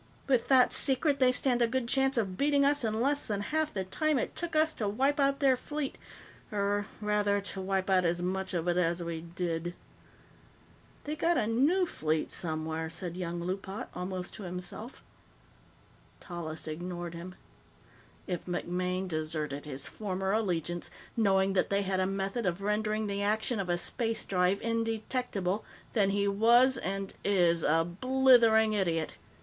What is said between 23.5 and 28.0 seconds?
of a space drive indetectable, then he was and is a